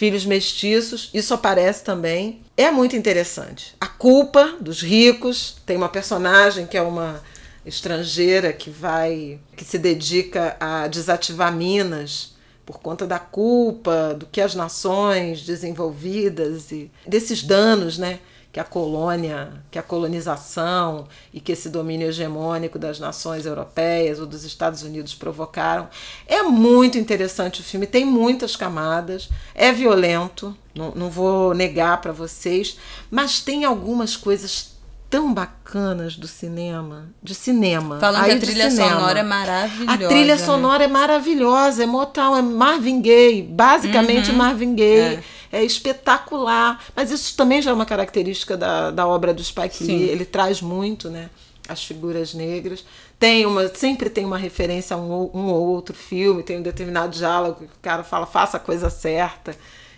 [0.00, 2.40] filhos mestiços, isso aparece também.
[2.56, 3.76] É muito interessante.
[3.78, 7.22] A culpa dos ricos, tem uma personagem que é uma
[7.66, 12.32] estrangeira que vai que se dedica a desativar minas
[12.64, 18.20] por conta da culpa do que as nações desenvolvidas e desses danos, né,
[18.52, 24.26] que a colônia, que a colonização e que esse domínio hegemônico das nações europeias ou
[24.26, 25.88] dos Estados Unidos provocaram.
[26.26, 32.12] É muito interessante o filme, tem muitas camadas, é violento, não, não vou negar para
[32.12, 32.76] vocês,
[33.08, 34.70] mas tem algumas coisas
[35.08, 37.98] tão bacanas do cinema, de cinema.
[37.98, 39.92] Falando que a trilha sonora é maravilhosa.
[39.92, 40.44] A trilha né?
[40.44, 44.36] sonora é maravilhosa, é Motown, é Marvin Gaye, basicamente uhum.
[44.36, 45.16] Marvin Gaye.
[45.16, 46.82] É é espetacular.
[46.94, 50.08] Mas isso também já é uma característica da, da obra do Spike Lee.
[50.08, 51.30] Ele traz muito, né?
[51.68, 52.84] As figuras negras.
[53.18, 57.16] Tem uma, sempre tem uma referência a um, um ou outro filme, tem um determinado
[57.16, 59.54] diálogo que o cara fala, faça a coisa certa,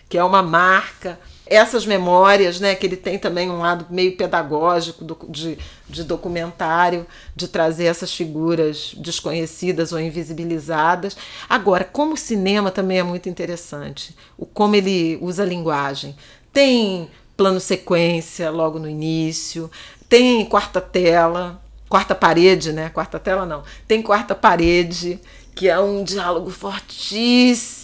[0.09, 5.05] que é uma marca essas memórias, né, que ele tem também um lado meio pedagógico
[5.05, 11.17] do, de, de documentário, de trazer essas figuras desconhecidas ou invisibilizadas.
[11.49, 16.17] Agora, como o cinema também é muito interessante, o como ele usa a linguagem.
[16.53, 19.71] Tem plano sequência logo no início,
[20.09, 22.89] tem quarta tela, quarta parede, né?
[22.91, 23.63] Quarta tela não.
[23.89, 25.19] Tem quarta parede,
[25.55, 27.82] que é um diálogo fortíssimo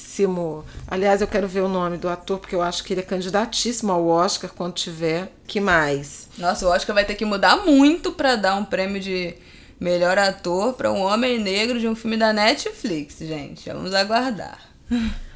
[0.87, 3.93] Aliás, eu quero ver o nome do ator, porque eu acho que ele é candidatíssimo
[3.93, 5.33] ao Oscar quando tiver.
[5.47, 6.29] Que mais?
[6.39, 9.35] Nossa, o Oscar vai ter que mudar muito para dar um prêmio de
[9.79, 13.71] melhor ator para um homem negro de um filme da Netflix, gente.
[13.71, 14.59] Vamos aguardar.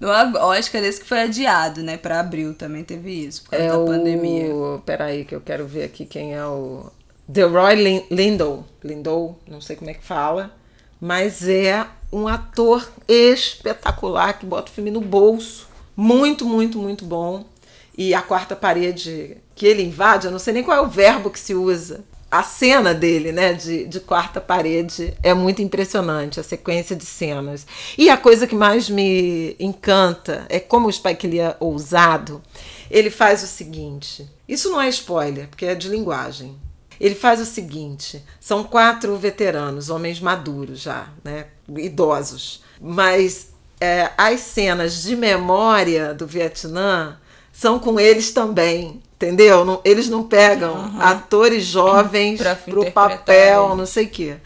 [0.00, 1.98] Do Oscar desse que foi adiado, né?
[1.98, 3.84] Para abril também teve isso, por causa é da o...
[3.84, 4.46] pandemia.
[4.86, 6.90] Peraí, que eu quero ver aqui quem é o.
[7.30, 8.64] The Roy Lindell.
[8.82, 10.56] Lindell, não sei como é que fala.
[10.98, 15.68] Mas é um ator espetacular que bota o filme no bolso.
[15.96, 17.44] Muito, muito, muito bom.
[17.96, 21.30] E a quarta parede que ele invade, eu não sei nem qual é o verbo
[21.30, 22.04] que se usa.
[22.30, 27.66] A cena dele, né, de, de quarta parede, é muito impressionante, a sequência de cenas.
[27.98, 32.40] E a coisa que mais me encanta é como o Spike Lee é ousado.
[32.90, 36.56] Ele faz o seguinte: isso não é spoiler, porque é de linguagem.
[37.00, 44.40] Ele faz o seguinte: são quatro veteranos, homens maduros já, né, idosos, mas é, as
[44.40, 47.16] cenas de memória do Vietnã
[47.52, 49.64] são com eles também, entendeu?
[49.64, 51.00] Não, eles não pegam uhum.
[51.00, 54.36] atores jovens para o papel, não sei o quê.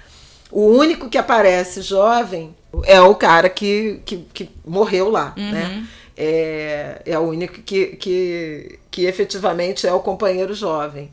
[0.50, 5.50] O único que aparece jovem é o cara que, que, que morreu lá, uhum.
[5.50, 5.86] né?
[6.16, 11.10] É, é o único que, que, que efetivamente é o companheiro jovem.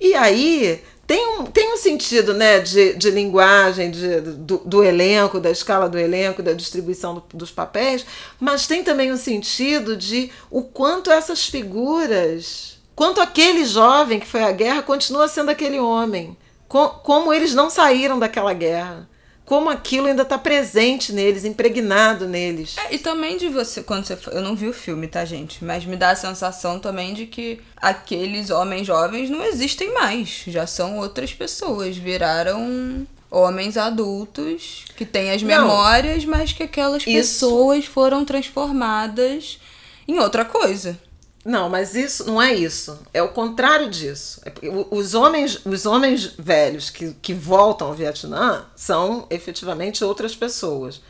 [0.00, 5.40] E aí tem um, tem um sentido né, de, de linguagem, de, do, do elenco,
[5.40, 8.06] da escala do elenco, da distribuição do, dos papéis,
[8.38, 14.44] mas tem também um sentido de o quanto essas figuras, quanto aquele jovem que foi
[14.44, 16.36] à guerra continua sendo aquele homem,
[16.68, 19.08] com, como eles não saíram daquela guerra
[19.50, 22.76] como aquilo ainda está presente neles, impregnado neles.
[22.78, 24.16] É, e também de você, quando você.
[24.30, 25.64] Eu não vi o filme, tá, gente?
[25.64, 30.44] Mas me dá a sensação também de que aqueles homens jovens não existem mais.
[30.46, 31.96] Já são outras pessoas.
[31.96, 37.10] Viraram homens adultos que têm as memórias, não, mas que aquelas isso...
[37.10, 39.58] pessoas foram transformadas
[40.06, 40.96] em outra coisa.
[41.44, 42.98] Não, mas isso não é isso.
[43.14, 44.40] É o contrário disso.
[44.44, 44.52] É
[44.90, 51.00] os homens, os homens velhos que, que voltam ao Vietnã são efetivamente outras pessoas.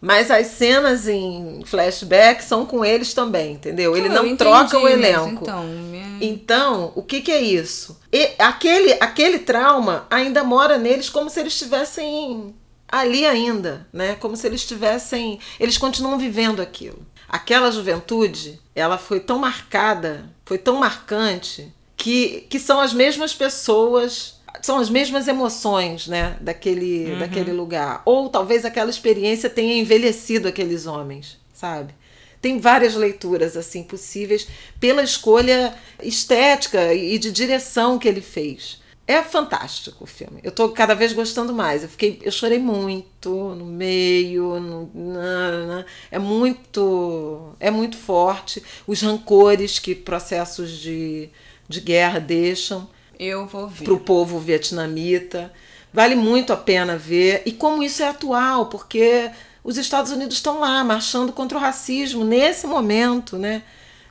[0.00, 3.96] Mas as cenas em flashback são com eles também, entendeu?
[3.96, 5.42] Ele não entendi, troca o elenco.
[5.42, 6.18] Então, minha...
[6.20, 7.98] então, o que, que é isso?
[8.12, 12.54] E aquele, aquele trauma ainda mora neles como se eles estivessem
[12.86, 14.14] ali ainda, né?
[14.20, 15.40] Como se eles estivessem.
[15.58, 22.58] Eles continuam vivendo aquilo aquela juventude, ela foi tão marcada, foi tão marcante, que, que
[22.58, 27.18] são as mesmas pessoas, são as mesmas emoções, né, daquele, uhum.
[27.18, 28.02] daquele lugar.
[28.04, 31.92] Ou talvez aquela experiência tenha envelhecido aqueles homens, sabe?
[32.40, 34.46] Tem várias leituras assim possíveis
[34.78, 38.80] pela escolha estética e de direção que ele fez.
[39.08, 40.38] É fantástico o filme.
[40.44, 41.82] Eu tô cada vez gostando mais.
[41.82, 48.62] Eu fiquei, eu chorei muito no meio, no, na, na, é muito, é muito forte
[48.86, 51.30] os rancores que processos de,
[51.66, 52.86] de guerra deixam.
[53.18, 53.84] Eu vou ver.
[53.86, 55.50] Pro povo vietnamita.
[55.90, 59.30] Vale muito a pena ver e como isso é atual, porque
[59.64, 63.62] os Estados Unidos estão lá marchando contra o racismo nesse momento, né?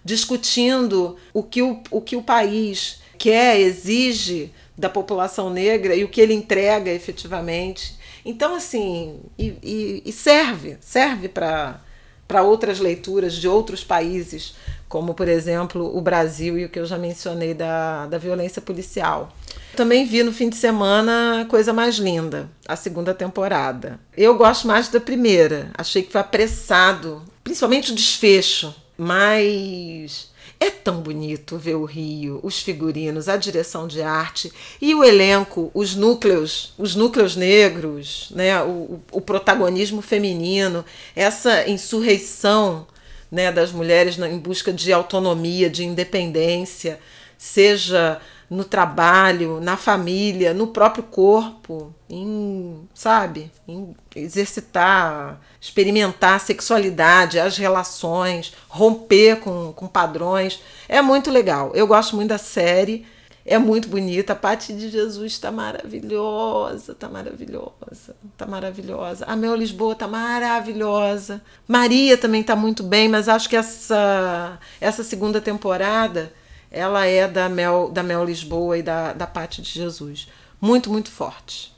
[0.03, 6.09] Discutindo o que o, o que o país quer, exige da população negra e o
[6.09, 7.97] que ele entrega efetivamente.
[8.23, 14.53] Então, assim, e, e, e serve, serve para outras leituras de outros países,
[14.87, 19.33] como, por exemplo, o Brasil e o que eu já mencionei da, da violência policial.
[19.75, 23.99] Também vi no fim de semana Coisa Mais Linda, a segunda temporada.
[24.15, 31.01] Eu gosto mais da primeira, achei que foi apressado, principalmente o desfecho, mas é tão
[31.01, 36.73] bonito ver o Rio, os figurinos, a direção de arte e o elenco, os núcleos,
[36.77, 38.61] os núcleos negros, né?
[38.63, 40.83] o, o protagonismo feminino,
[41.15, 42.87] essa insurreição
[43.31, 46.99] né, das mulheres em busca de autonomia, de independência,
[47.37, 57.39] seja no trabalho, na família, no próprio corpo, em, sabe, em exercitar, experimentar a sexualidade,
[57.39, 60.61] as relações, romper com, com padrões.
[60.87, 61.71] É muito legal.
[61.75, 63.05] Eu gosto muito da série.
[63.45, 64.33] É muito bonita.
[64.33, 69.25] A parte de Jesus está maravilhosa, está maravilhosa, está maravilhosa.
[69.25, 71.41] A Mel Lisboa está maravilhosa.
[71.65, 76.33] Maria também está muito bem, mas acho que essa, essa segunda temporada
[76.69, 80.27] ela é da Mel, da Mel Lisboa e da, da Pátio de Jesus.
[80.59, 81.73] Muito, muito forte.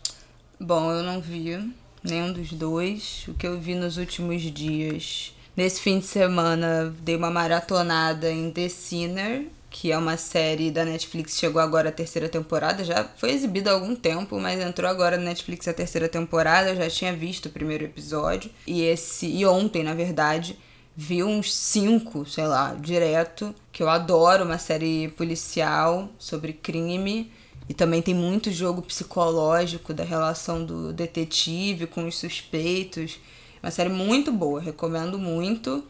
[0.60, 1.54] Bom, eu não vi
[2.04, 3.26] nenhum dos dois.
[3.28, 5.34] O que eu vi nos últimos dias.
[5.56, 10.86] Nesse fim de semana, dei uma maratonada em The Sinner, que é uma série da
[10.86, 15.18] Netflix, chegou agora a terceira temporada, já foi exibida há algum tempo, mas entrou agora
[15.18, 19.46] na Netflix a terceira temporada, eu já tinha visto o primeiro episódio, e esse e
[19.46, 20.58] ontem, na verdade,
[20.96, 27.32] vi uns cinco, sei lá, direto, que eu adoro, uma série policial sobre crime.
[27.70, 33.20] E também tem muito jogo psicológico da relação do detetive com os suspeitos.
[33.62, 35.84] Uma série muito boa, recomendo muito.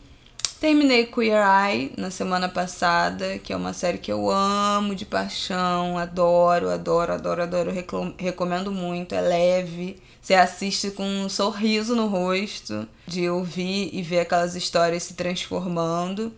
[0.59, 5.97] Terminei Queer Eye na semana passada, que é uma série que eu amo de paixão,
[5.97, 7.71] adoro, adoro, adoro, adoro,
[8.17, 10.01] recomendo muito, é leve.
[10.21, 16.33] Você assiste com um sorriso no rosto de ouvir e ver aquelas histórias se transformando.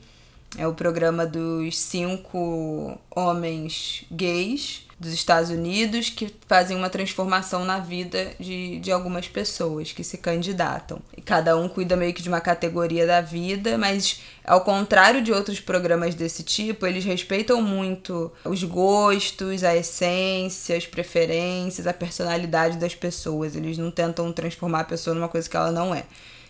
[0.55, 7.79] É o programa dos cinco homens gays dos Estados Unidos que fazem uma transformação na
[7.79, 10.99] vida de, de algumas pessoas que se candidatam.
[11.17, 15.31] E cada um cuida meio que de uma categoria da vida, mas ao contrário de
[15.31, 22.77] outros programas desse tipo, eles respeitam muito os gostos, a essência, as preferências, a personalidade
[22.77, 23.55] das pessoas.
[23.55, 26.05] Eles não tentam transformar a pessoa numa coisa que ela não é.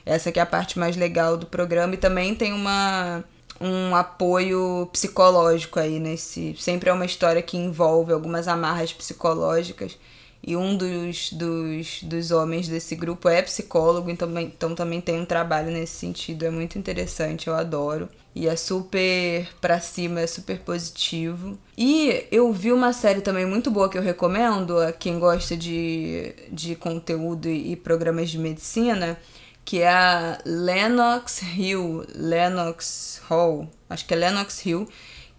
[0.06, 3.24] Essa que é a parte mais legal do programa e também tem uma
[3.62, 6.56] um apoio psicológico aí nesse.
[6.58, 9.98] Sempre é uma história que envolve algumas amarras psicológicas.
[10.44, 15.26] e um dos, dos, dos homens desse grupo é psicólogo, então, então também tem um
[15.26, 16.46] trabalho nesse sentido.
[16.46, 18.10] É muito interessante, eu adoro.
[18.34, 21.58] E é super pra cima, é super positivo.
[21.78, 26.34] E eu vi uma série também muito boa que eu recomendo a quem gosta de,
[26.52, 29.18] de conteúdo e programas de medicina,
[29.64, 34.88] que é a Lennox Hill, Lennox Hall, acho que é Lennox Hill,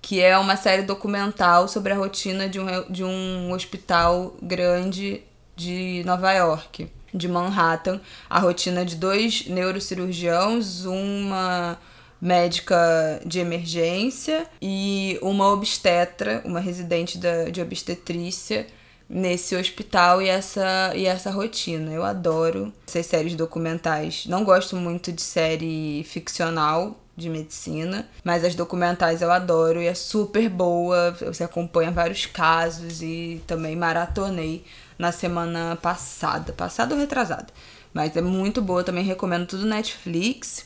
[0.00, 5.22] que é uma série documental sobre a rotina de um, de um hospital grande
[5.54, 8.00] de Nova York, de Manhattan.
[8.28, 11.78] A rotina de dois neurocirurgiãos, uma
[12.20, 18.66] médica de emergência e uma obstetra, uma residente da, de obstetrícia
[19.12, 21.92] nesse hospital e essa, e essa rotina.
[21.92, 24.24] Eu adoro essas séries documentais.
[24.26, 29.94] Não gosto muito de série ficcional, de medicina, mas as documentais eu adoro e é
[29.94, 31.14] super boa.
[31.26, 34.64] Você acompanha vários casos e também maratonei
[34.98, 37.48] na semana passada, passada ou retrasada.
[37.92, 40.64] Mas é muito boa, também recomendo tudo Netflix.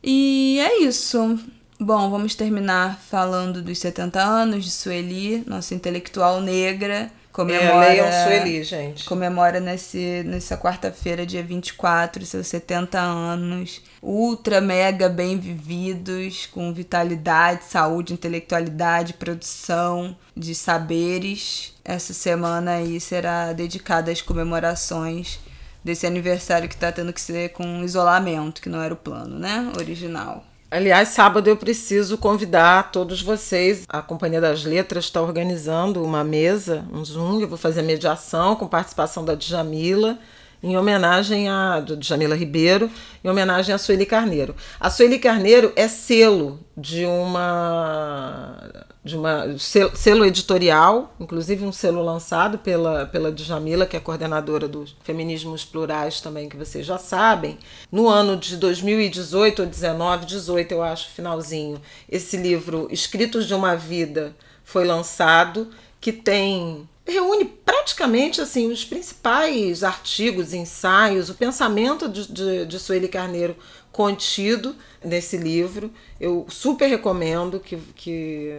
[0.00, 1.40] E é isso.
[1.80, 8.06] Bom, vamos terminar falando dos 70 anos de Sueli, nossa intelectual negra Comemora, é, leiam
[8.12, 9.04] Sueli, gente.
[9.04, 13.82] Comemora nesse, nessa quarta-feira, dia 24, seus 70 anos.
[14.00, 21.74] Ultra, mega bem vividos, com vitalidade, saúde, intelectualidade, produção de saberes.
[21.84, 25.40] Essa semana aí será dedicada às comemorações
[25.82, 29.72] desse aniversário que está tendo que ser com isolamento, que não era o plano, né?
[29.76, 30.44] Original.
[30.74, 33.84] Aliás, sábado eu preciso convidar todos vocês.
[33.88, 37.40] A Companhia das Letras está organizando uma mesa, um Zoom.
[37.40, 40.18] Eu vou fazer mediação com participação da Djamila,
[40.60, 42.90] em homenagem a Djamila Ribeiro,
[43.22, 44.56] em homenagem a Sueli Carneiro.
[44.80, 48.58] A Sueli Carneiro é selo de uma
[49.04, 54.96] de uma selo, editorial, inclusive um selo lançado pela, pela Djamila, que é coordenadora dos
[55.04, 57.58] Feminismos Plurais também, que vocês já sabem.
[57.92, 63.76] No ano de 2018 ou 19, 18 eu acho, finalzinho, esse livro Escritos de uma
[63.76, 64.34] Vida
[64.64, 65.68] foi lançado,
[66.00, 73.08] que tem reúne praticamente assim os principais artigos, ensaios, o pensamento de, de, de Sueli
[73.08, 73.54] Carneiro
[73.92, 74.74] contido
[75.04, 75.92] nesse livro.
[76.18, 78.58] Eu super recomendo que, que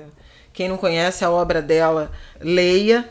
[0.55, 3.07] quem não conhece a obra dela, leia.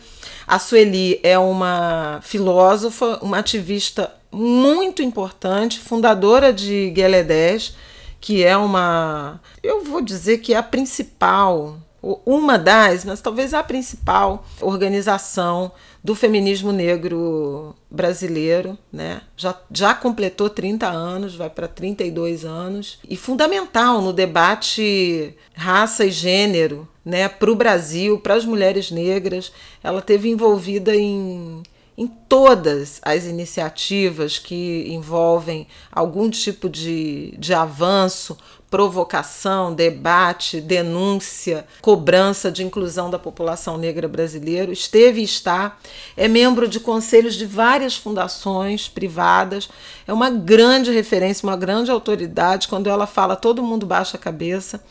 [0.47, 7.75] A Sueli é uma filósofa, uma ativista muito importante, fundadora de Gueledés,
[8.21, 11.79] que é uma, eu vou dizer que é a principal,
[12.25, 15.71] uma das, mas talvez a principal organização
[16.05, 19.23] do feminismo negro brasileiro, né?
[19.35, 26.11] Já, já completou 30 anos, vai para 32 anos, e fundamental no debate raça e
[26.11, 29.51] gênero, né, para o Brasil, para as mulheres negras.
[29.83, 31.63] Ela teve envolvida em
[31.97, 38.37] em todas as iniciativas que envolvem algum tipo de, de avanço
[38.75, 44.73] provocação, debate, denúncia, cobrança de inclusão da população negra brasileira.
[44.73, 45.79] Esteve e está,
[46.17, 49.71] é membro de conselhos de várias fundações privadas,
[50.09, 52.67] é uma grande referência, uma grande autoridade.
[52.67, 54.83] Quando ela fala, todo mundo baixa a cabeça.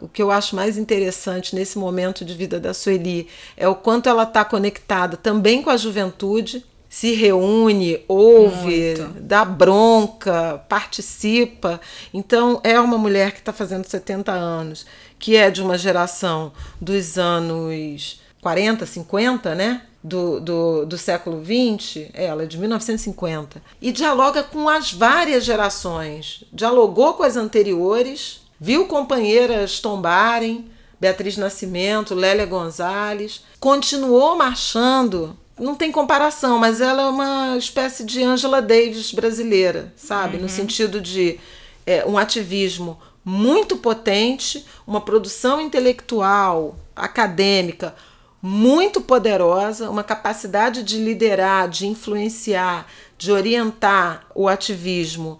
[0.00, 4.08] O que eu acho mais interessante nesse momento de vida da Sueli é o quanto
[4.08, 9.20] ela está conectada também com a juventude, se reúne, ouve, Muito.
[9.20, 11.80] dá bronca, participa.
[12.12, 14.86] Então, é uma mulher que está fazendo 70 anos,
[15.18, 19.82] que é de uma geração dos anos 40, 50, né?
[20.02, 26.44] Do, do, do século 20, ela é de 1950, e dialoga com as várias gerações.
[26.52, 30.70] Dialogou com as anteriores, viu companheiras tombarem,
[31.00, 38.22] Beatriz Nascimento, Lélia Gonzalez, continuou marchando não tem comparação, mas ela é uma espécie de
[38.22, 40.36] Angela Davis brasileira, sabe?
[40.36, 40.42] Uhum.
[40.42, 41.38] No sentido de
[41.86, 47.94] é, um ativismo muito potente, uma produção intelectual, acadêmica
[48.40, 52.86] muito poderosa, uma capacidade de liderar, de influenciar,
[53.16, 55.38] de orientar o ativismo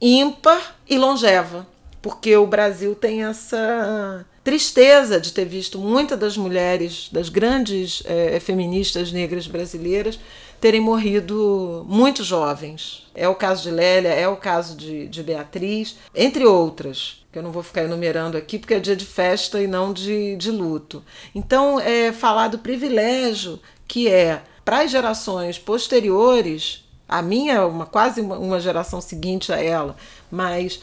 [0.00, 1.66] ímpar e longeva,
[2.00, 8.38] porque o Brasil tem essa tristeza de ter visto muitas das mulheres, das grandes é,
[8.38, 10.20] feministas negras brasileiras,
[10.60, 13.08] terem morrido muito jovens.
[13.12, 17.42] É o caso de Lélia, é o caso de, de Beatriz, entre outras, que eu
[17.42, 21.02] não vou ficar enumerando aqui porque é dia de festa e não de, de luto.
[21.34, 28.20] Então, é falar do privilégio que é para as gerações posteriores, a minha, uma, quase
[28.20, 29.96] uma, uma geração seguinte a ela,
[30.30, 30.80] mas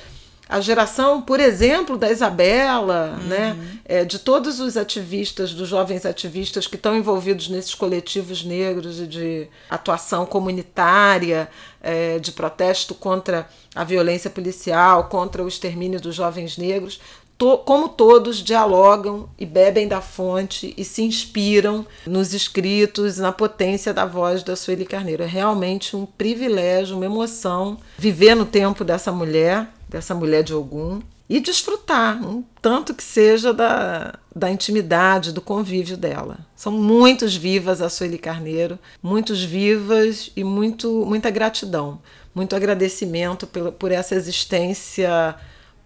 [0.48, 3.28] a geração, por exemplo, da Isabela, uhum.
[3.28, 9.00] né, é, de todos os ativistas, dos jovens ativistas que estão envolvidos nesses coletivos negros
[9.00, 11.50] e de atuação comunitária,
[11.82, 17.00] é, de protesto contra a violência policial, contra o extermínio dos jovens negros,
[17.44, 23.94] to, como todos dialogam e bebem da fonte e se inspiram nos escritos, na potência
[23.94, 25.24] da voz da Sueli Carneiro.
[25.24, 31.02] É realmente um privilégio, uma emoção viver no tempo dessa mulher, dessa mulher de Ogum,
[31.30, 36.38] e desfrutar, um tanto que seja da, da intimidade, do convívio dela.
[36.56, 42.00] São muitos vivas a Sueli Carneiro, muitos vivas e muito, muita gratidão,
[42.34, 45.36] muito agradecimento por, por essa existência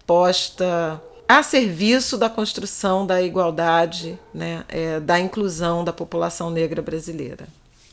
[0.06, 7.46] posta a serviço da construção da igualdade, né, é, da inclusão da população negra brasileira.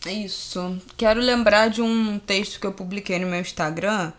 [0.05, 0.79] É isso.
[0.95, 4.13] Quero lembrar de um texto que eu publiquei no meu Instagram,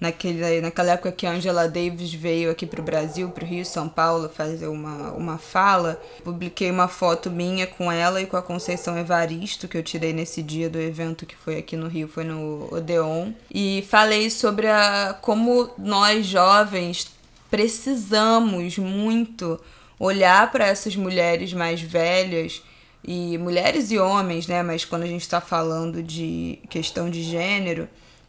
[0.00, 3.64] naquele, naquela época que a Angela Davis veio aqui para o Brasil, para o Rio
[3.66, 6.00] São Paulo, fazer uma, uma fala.
[6.24, 10.42] Publiquei uma foto minha com ela e com a Conceição Evaristo, que eu tirei nesse
[10.42, 13.32] dia do evento que foi aqui no Rio, foi no Odeon.
[13.52, 17.10] E falei sobre a, como nós jovens
[17.52, 19.60] precisamos muito
[19.98, 22.62] olhar para essas mulheres mais velhas
[23.06, 24.62] e mulheres e homens, né?
[24.62, 27.86] Mas quando a gente está falando de questão de gênero,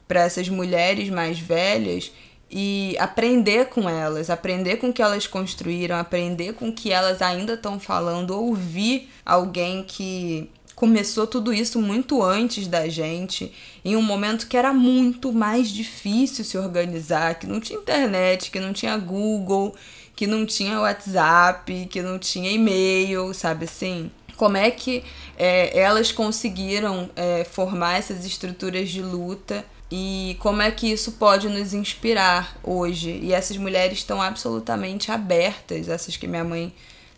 [0.10, 2.12] para essas mulheres mais velhas
[2.52, 7.22] e aprender com elas, aprender com o que elas construíram, aprender com o que elas
[7.22, 10.52] ainda estão falando, ouvir alguém que
[10.84, 13.54] começou tudo isso muito antes da gente,
[13.86, 18.60] em um momento que era muito mais difícil se organizar, que não tinha internet, que
[18.60, 19.74] não tinha Google,
[20.14, 24.12] que não tinha WhatsApp, que não tinha e-mail, sabe assim?
[24.36, 25.06] Como é que
[25.38, 31.48] é, elas conseguiram é, formar essas estruturas de luta e como é que isso pode
[31.48, 33.22] nos inspirar hoje?
[33.24, 36.74] E essas mulheres estão absolutamente abertas, essas que minha mãe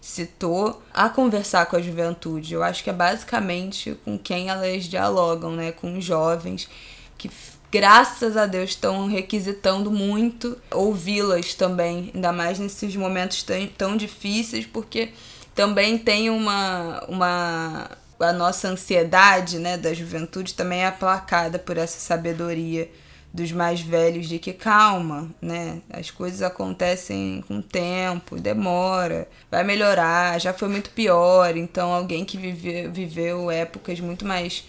[0.06, 2.54] citou, a conversar com a juventude.
[2.54, 5.72] Eu acho que é basicamente com quem elas dialogam, né?
[5.72, 6.70] Com jovens
[7.18, 7.28] que,
[7.72, 14.64] graças a Deus, estão requisitando muito ouvi-las também, ainda mais nesses momentos tão, tão difíceis,
[14.64, 15.10] porque
[15.56, 17.90] também tem uma, uma
[18.20, 22.92] a nossa ansiedade, né, da juventude também é aplacada por essa sabedoria
[23.36, 25.82] dos mais velhos de que calma, né?
[25.90, 31.58] As coisas acontecem com tempo, demora, vai melhorar, já foi muito pior.
[31.58, 34.64] Então, alguém que vive, viveu épocas muito mais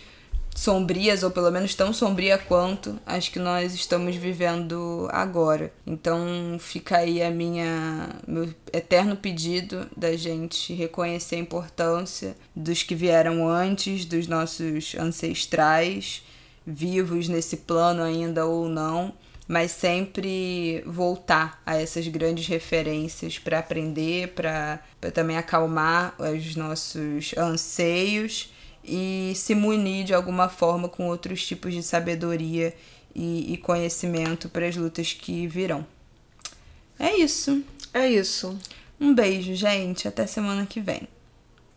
[0.53, 5.71] sombrias, ou pelo menos tão sombria quanto as que nós estamos vivendo agora.
[5.87, 12.95] Então fica aí a minha meu eterno pedido da gente reconhecer a importância dos que
[12.95, 16.23] vieram antes, dos nossos ancestrais
[16.67, 19.15] vivos nesse plano ainda ou não,
[19.47, 24.81] mas sempre voltar a essas grandes referências para aprender, para
[25.15, 28.53] também acalmar os nossos anseios
[28.85, 32.75] e se munir de alguma forma com outros tipos de sabedoria
[33.15, 35.87] e, e conhecimento para as lutas que virão.
[36.99, 37.63] É isso.
[37.93, 38.59] É isso.
[39.01, 40.09] Um beijo, gente.
[40.09, 41.09] Até semana que vem.